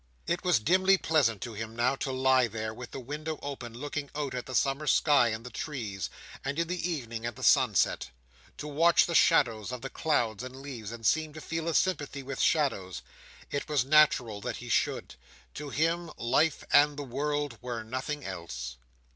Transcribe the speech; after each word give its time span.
It 0.25 0.43
was 0.43 0.57
dimly 0.57 0.97
pleasant 0.97 1.43
to 1.43 1.53
him 1.53 1.75
now, 1.75 1.95
to 1.97 2.11
lie 2.11 2.47
there, 2.47 2.73
with 2.73 2.89
the 2.89 2.99
window 2.99 3.37
open, 3.43 3.71
looking 3.75 4.09
out 4.15 4.33
at 4.33 4.47
the 4.47 4.55
summer 4.55 4.87
sky 4.87 5.27
and 5.27 5.45
the 5.45 5.51
trees: 5.51 6.09
and, 6.43 6.57
in 6.57 6.67
the 6.67 6.89
evening, 6.91 7.23
at 7.23 7.35
the 7.35 7.43
sunset. 7.43 8.09
To 8.57 8.67
watch 8.67 9.05
the 9.05 9.13
shadows 9.13 9.71
of 9.71 9.83
the 9.83 9.91
clouds 9.91 10.41
and 10.41 10.55
leaves, 10.55 10.91
and 10.91 11.05
seem 11.05 11.33
to 11.33 11.39
feel 11.39 11.67
a 11.67 11.75
sympathy 11.75 12.23
with 12.23 12.41
shadows. 12.41 13.03
It 13.51 13.69
was 13.69 13.85
natural 13.85 14.41
that 14.41 14.57
he 14.57 14.69
should. 14.69 15.13
To 15.53 15.69
him, 15.69 16.09
life 16.17 16.63
and 16.73 16.97
the 16.97 17.03
world 17.03 17.59
were 17.61 17.83
nothing 17.83 18.25
else. 18.25 18.77